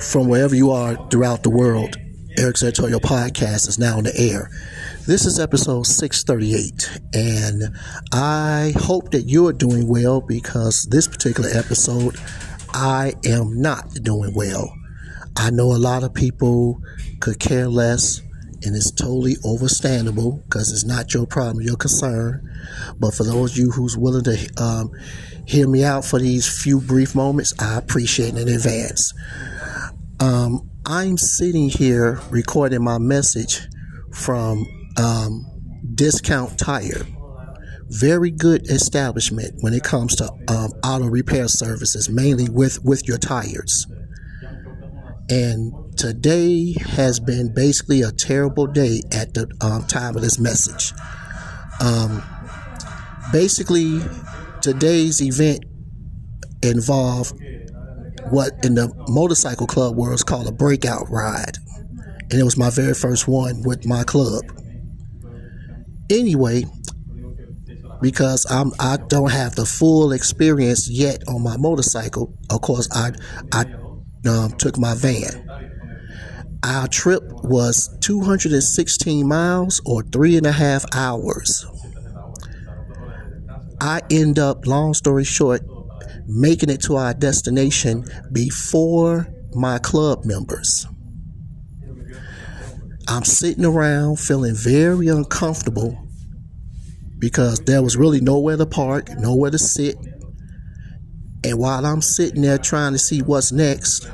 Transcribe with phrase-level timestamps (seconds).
[0.00, 1.96] from wherever you are throughout the world.
[2.38, 4.50] Eric Santoyo podcast is now on the air.
[5.06, 7.76] This is episode 638, and
[8.12, 12.16] I hope that you're doing well because this particular episode,
[12.72, 14.72] I am not doing well.
[15.36, 16.80] I know a lot of people
[17.20, 18.20] could care less,
[18.62, 22.48] and it's totally understandable because it's not your problem, your concern.
[22.98, 24.92] But for those of you who's willing to um,
[25.46, 29.12] hear me out for these few brief moments, I appreciate it in advance.
[30.20, 33.66] Um, I'm sitting here recording my message
[34.12, 34.66] from
[34.98, 35.46] um,
[35.94, 37.06] Discount Tire.
[37.88, 43.16] Very good establishment when it comes to um, auto repair services, mainly with, with your
[43.16, 43.86] tires.
[45.30, 50.92] And today has been basically a terrible day at the um, time of this message.
[51.80, 52.22] Um,
[53.32, 54.00] basically,
[54.60, 55.64] today's event
[56.62, 57.32] involved
[58.30, 61.58] what in the motorcycle club world is called a breakout ride.
[62.30, 64.44] And it was my very first one with my club.
[66.10, 66.64] Anyway,
[68.00, 72.34] because I'm I don't have the full experience yet on my motorcycle.
[72.50, 73.12] Of course, I
[73.52, 73.64] I
[74.28, 75.48] um, took my van.
[76.62, 81.64] Our trip was 216 miles or three and a half hours.
[83.80, 85.62] I end up, long story short,
[86.30, 90.86] making it to our destination before my club members.
[93.08, 95.98] I'm sitting around feeling very uncomfortable
[97.18, 99.96] because there was really nowhere to park, nowhere to sit.
[101.44, 104.08] And while I'm sitting there trying to see what's next,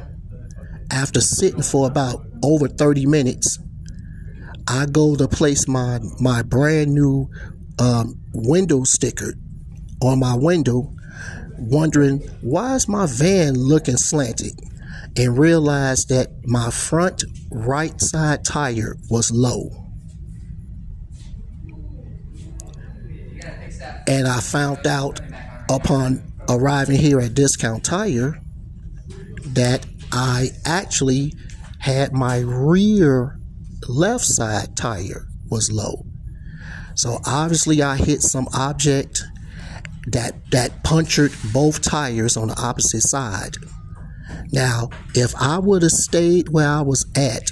[0.90, 3.58] after sitting for about over 30 minutes,
[4.68, 7.28] I go to place my, my brand new
[7.78, 9.34] um, window sticker
[10.00, 10.92] on my window
[11.58, 14.60] wondering why is my van looking slanted
[15.16, 19.70] and realized that my front right side tire was low.
[24.08, 25.20] And I found out
[25.68, 28.40] upon arriving here at Discount Tire
[29.46, 31.32] that I actually
[31.80, 33.38] had my rear
[33.88, 36.06] left side tire was low.
[36.94, 39.24] So obviously I hit some object
[40.06, 43.56] that that punctured both tires on the opposite side.
[44.52, 47.50] Now, if I would have stayed where I was at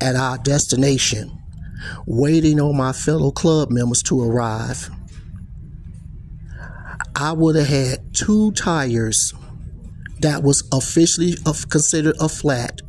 [0.00, 1.38] at our destination,
[2.06, 4.90] waiting on my fellow club members to arrive,
[7.16, 9.34] I would have had two tires
[10.20, 11.34] that was officially
[11.68, 12.80] considered a flat.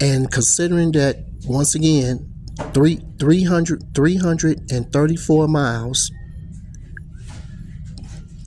[0.00, 2.32] And considering that, once again,
[2.72, 6.10] three, 300, 334 miles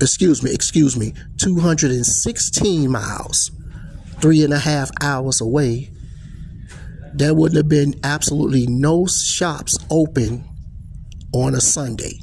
[0.02, 3.52] excuse me, excuse me, 216 miles,
[4.20, 5.92] three and a half hours away,
[7.14, 10.46] there wouldn't have been absolutely no shops open
[11.34, 12.20] on a Sunday,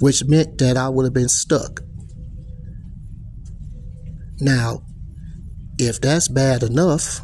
[0.00, 1.80] which meant that I would have been stuck.
[4.40, 4.82] Now,
[5.78, 7.20] if that's bad enough,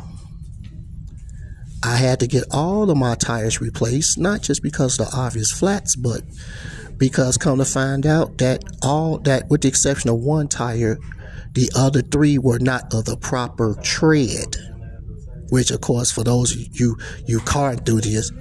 [1.86, 5.52] I had to get all of my tires replaced, not just because of the obvious
[5.52, 6.22] flats, but
[6.98, 10.98] because come to find out that all that with the exception of one tire
[11.52, 14.56] the other three were not of the proper tread
[15.50, 18.32] which of course for those you you car enthusiasts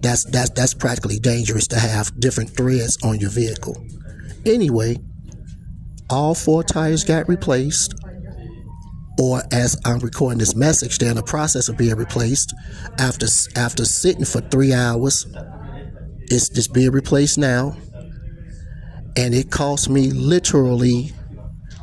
[0.00, 3.76] that's that's that's practically dangerous to have different threads on your vehicle.
[4.44, 4.96] Anyway
[6.08, 7.94] all four tires got replaced
[9.18, 12.54] or as I'm recording this message, they're in the process of being replaced.
[12.98, 15.26] After after sitting for three hours,
[16.28, 17.76] it's just being replaced now
[19.16, 21.14] and it cost me literally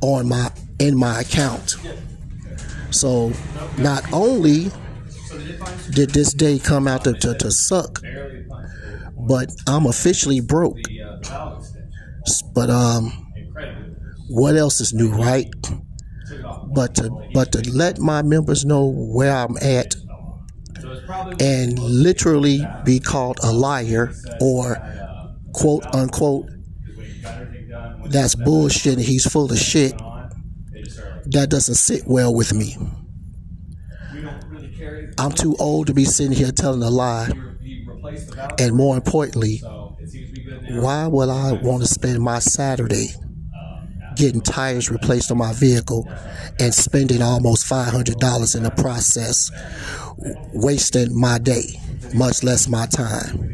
[0.00, 1.74] on my in my account.
[2.90, 3.32] So
[3.78, 4.70] not only
[5.90, 8.00] did this day come out to, to, to suck,
[9.28, 10.78] but I'm officially broke.
[12.54, 13.12] But um
[14.28, 15.48] what else is new, right?
[16.74, 19.94] but to but to let my members know where I'm at
[21.40, 24.76] and literally be called a liar or
[25.54, 26.46] quote unquote
[28.06, 29.92] that's bullshit and he's full of shit
[31.26, 32.76] that doesn't sit well with me
[35.18, 37.30] i'm too old to be sitting here telling a lie
[38.58, 39.58] and more importantly
[40.70, 43.08] why would i want to spend my saturday
[44.16, 46.08] getting tires replaced on my vehicle
[46.58, 49.50] and spending almost $500 in the process,
[50.52, 51.78] wasting my day,
[52.14, 53.52] much less my time.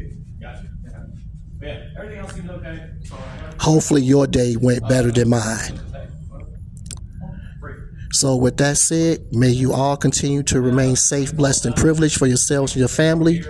[3.59, 5.92] Hopefully, your day went better than mine.
[8.13, 12.27] So, with that said, may you all continue to remain safe, blessed, and privileged for
[12.27, 13.43] yourselves and your family.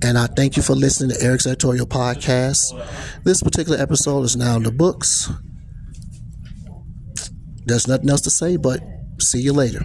[0.00, 2.60] And I thank you for listening to Eric's Editorial Podcast.
[3.24, 5.28] This particular episode is now in the books.
[7.64, 8.80] There's nothing else to say, but
[9.20, 9.80] see you later.